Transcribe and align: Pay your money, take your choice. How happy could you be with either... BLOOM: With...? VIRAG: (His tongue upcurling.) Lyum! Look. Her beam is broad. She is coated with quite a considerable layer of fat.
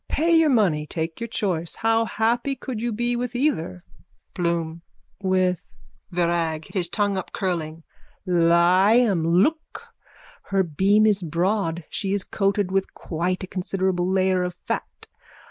Pay 0.07 0.31
your 0.35 0.49
money, 0.49 0.87
take 0.87 1.21
your 1.21 1.27
choice. 1.27 1.75
How 1.75 2.05
happy 2.05 2.55
could 2.55 2.81
you 2.81 2.91
be 2.91 3.15
with 3.15 3.35
either... 3.35 3.83
BLOOM: 4.33 4.81
With...? 5.21 5.61
VIRAG: 6.09 6.65
(His 6.73 6.89
tongue 6.89 7.17
upcurling.) 7.19 7.83
Lyum! 8.25 9.43
Look. 9.43 9.89
Her 10.45 10.63
beam 10.63 11.05
is 11.05 11.21
broad. 11.21 11.83
She 11.91 12.13
is 12.13 12.23
coated 12.23 12.71
with 12.71 12.95
quite 12.95 13.43
a 13.43 13.47
considerable 13.47 14.09
layer 14.09 14.41
of 14.41 14.55
fat. 14.55 15.05